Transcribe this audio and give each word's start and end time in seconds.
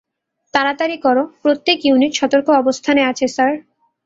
তাড়াতাড়ি 0.53 0.97
করো 1.05 1.23
প্রত্যেক 1.43 1.77
ইউনিট 1.85 2.13
সর্তক 2.19 2.47
অবস্থানে 2.61 3.01
আছে 3.11 3.25
স্যার। 3.35 3.53